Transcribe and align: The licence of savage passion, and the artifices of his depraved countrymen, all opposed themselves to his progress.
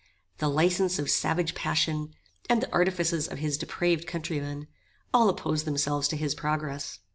The 0.39 0.49
licence 0.49 0.97
of 0.97 1.11
savage 1.11 1.53
passion, 1.53 2.15
and 2.49 2.59
the 2.59 2.73
artifices 2.73 3.27
of 3.27 3.37
his 3.37 3.55
depraved 3.55 4.07
countrymen, 4.07 4.65
all 5.13 5.29
opposed 5.29 5.65
themselves 5.65 6.07
to 6.07 6.17
his 6.17 6.33
progress. 6.33 6.97